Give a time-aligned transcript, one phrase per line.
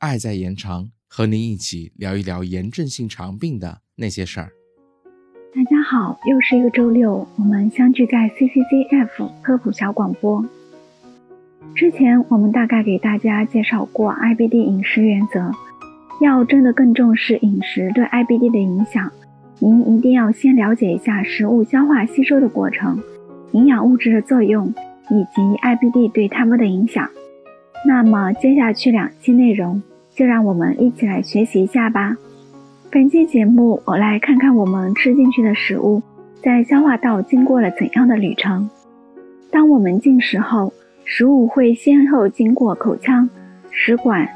[0.00, 4.50] 爱在延长，和您一起聊一聊炎症性肠病的那些事儿。
[5.54, 10.44] 大家好，又是一个周六，我们相聚在 CCCF 科普小广播。
[11.74, 15.50] 之前我们大概给大家介绍过 IBD 饮食原则，
[16.20, 19.10] 要真的更重视饮食对 IBD 的影响，
[19.58, 23.02] 您一定要先了解一下食物消化吸收的过程、
[23.52, 24.72] 营养物质的作用
[25.10, 27.08] 以及 IBD 对它们的影响。
[27.86, 29.82] 那么接下去两期内容。
[30.16, 32.16] 就让我们一起来学习一下吧。
[32.88, 36.00] 本期节目，我来看看我们吃进去的食物
[36.40, 38.70] 在消化道经过了怎样的旅程。
[39.50, 40.72] 当我们进食后，
[41.04, 43.28] 食物会先后经过口腔、
[43.72, 44.28] 食管、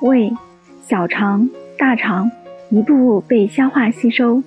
[0.00, 0.32] 胃、
[0.80, 2.30] 小肠、大肠，
[2.70, 4.42] 一步步被消化吸收，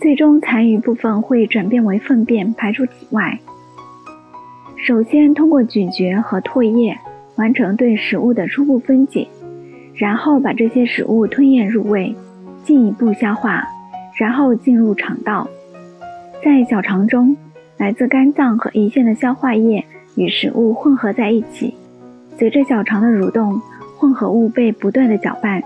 [0.00, 3.38] 最终残余部分会转变为粪便排出体外。
[4.86, 6.96] 首先通过咀嚼和唾液
[7.36, 9.26] 完成对食物的初步分解。
[9.94, 12.14] 然后把这些食物吞咽入胃，
[12.62, 13.66] 进一步消化，
[14.16, 15.48] 然后进入肠道。
[16.40, 17.36] 在小肠中，
[17.76, 21.74] 来自肝脏和胰腺的消化液与食物混合在一起，
[22.36, 23.60] 随着小肠的蠕动，
[23.98, 25.60] 混合物被不断的搅拌，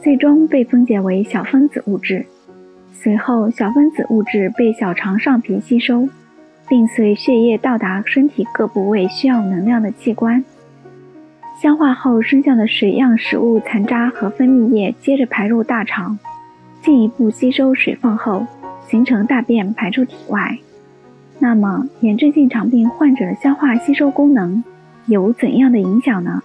[0.00, 2.24] 最终被分解为小分子物质。
[2.90, 6.08] 随后，小分子物质被小肠上皮吸收，
[6.68, 10.44] 并随血液到达身体各部位需要能量的器官。
[11.60, 16.18] 消化后剩下的水样食物残渣和分泌液接着排入大肠，
[16.82, 18.46] 进一步吸收水分后
[18.88, 20.58] 形成大便排出体外。
[21.38, 24.62] 那么，炎症性肠病患者的消化吸收功能
[25.06, 26.42] 有怎样的影响呢？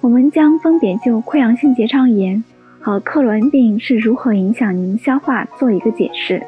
[0.00, 2.42] 我们将分别就溃疡性结肠炎
[2.80, 6.42] 和克罗恩病是如何影响您消化做一个解释。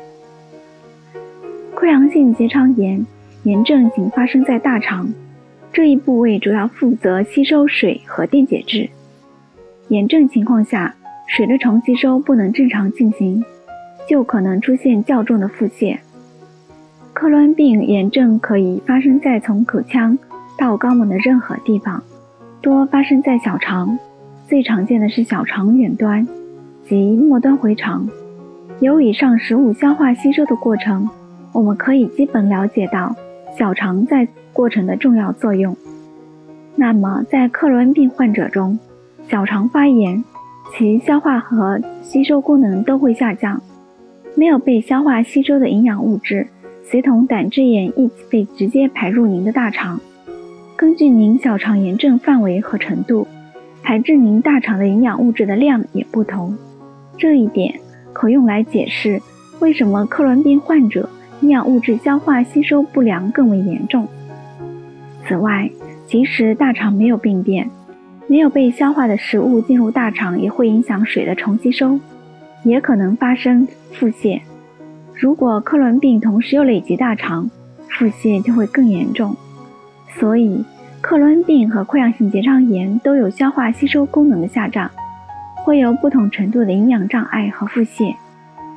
[1.76, 3.06] 溃疡性结肠炎
[3.42, 5.06] 炎症仅发生在大肠。
[5.74, 8.88] 这一部位主要负责吸收水和电解质。
[9.88, 10.94] 炎症情况下，
[11.26, 13.44] 水的重吸收不能正常进行，
[14.08, 15.98] 就可能出现较重的腹泻。
[17.12, 20.18] 克罗恩病炎症可以发生在从口腔
[20.56, 22.02] 到肛门的任何地方，
[22.62, 23.98] 多发生在小肠，
[24.48, 26.26] 最常见的是小肠远端
[26.88, 28.08] 及末端回肠。
[28.80, 31.06] 由以上食物消化吸收的过程，
[31.56, 33.16] 我们可以基本了解到
[33.58, 34.28] 小肠在。
[34.56, 35.76] 过程的重要作用。
[36.76, 38.78] 那么，在克罗恩病患者中，
[39.28, 40.24] 小肠发炎，
[40.72, 43.60] 其消化和吸收功能都会下降，
[44.34, 46.46] 没有被消化吸收的营养物质，
[46.84, 50.00] 随同胆汁液一起被直接排入您的大肠。
[50.74, 53.28] 根据您小肠炎症范围和程度，
[53.82, 56.56] 排至您大肠的营养物质的量也不同。
[57.18, 57.78] 这一点
[58.14, 59.20] 可用来解释
[59.60, 61.06] 为什么克罗恩病患者
[61.40, 64.06] 营养物质消化吸收不良更为严重。
[65.26, 65.70] 此外，
[66.06, 67.68] 即使大肠没有病变，
[68.26, 71.98] 没有被消化的食物进入大肠也会影响水的重吸收，
[72.62, 74.40] 也可能发生腹泻。
[75.14, 77.50] 如果克伦病同时又累及大肠，
[77.88, 79.34] 腹泻就会更严重。
[80.18, 80.64] 所以，
[81.00, 84.90] 克伦病和溃疡性结肠炎都有消化吸收功能的下降，
[85.64, 88.14] 会有不同程度的营养障碍和腹泻。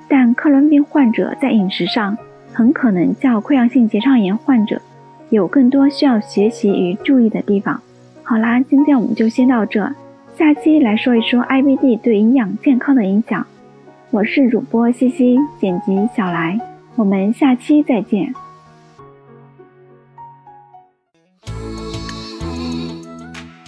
[0.08, 2.18] 但克伦病患者在饮食上
[2.60, 4.82] 很可能叫溃疡性结肠炎患者。
[5.30, 7.82] 有更多需要学习与注意的地方。
[8.22, 9.90] 好啦，今天我们就先到这，
[10.38, 13.48] 下期来说一说 IBD 对营养健康的影响。
[14.12, 16.60] 我是主播西西，剪辑小来，
[16.98, 18.34] 我们下期再见。